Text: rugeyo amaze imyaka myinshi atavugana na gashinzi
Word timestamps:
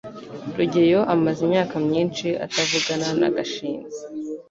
rugeyo 0.57 0.99
amaze 1.13 1.39
imyaka 1.47 1.75
myinshi 1.87 2.27
atavugana 2.45 3.07
na 3.19 3.27
gashinzi 3.35 4.01